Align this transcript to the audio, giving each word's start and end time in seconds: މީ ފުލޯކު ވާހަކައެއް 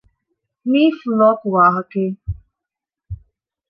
މީ 0.69 0.83
ފުލޯކު 0.99 1.47
ވާހަކައެއް 1.55 2.19